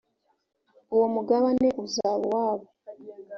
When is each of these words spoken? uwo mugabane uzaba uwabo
uwo 0.93 1.05
mugabane 1.15 1.69
uzaba 1.83 2.17
uwabo 2.27 2.67